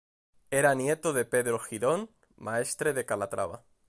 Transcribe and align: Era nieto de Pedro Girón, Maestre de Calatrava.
Era 0.49 0.73
nieto 0.73 1.13
de 1.13 1.25
Pedro 1.25 1.59
Girón, 1.59 2.09
Maestre 2.35 2.91
de 2.93 3.05
Calatrava. 3.05 3.63